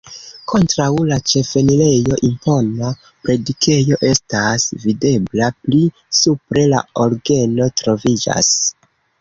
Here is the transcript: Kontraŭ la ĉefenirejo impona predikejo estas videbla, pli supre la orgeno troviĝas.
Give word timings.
Kontraŭ 0.51 0.85
la 1.09 1.17
ĉefenirejo 1.31 2.17
impona 2.29 2.89
predikejo 3.27 3.99
estas 4.09 4.65
videbla, 4.87 5.51
pli 5.69 5.83
supre 6.23 6.67
la 6.75 6.81
orgeno 7.07 7.73
troviĝas. 7.85 8.53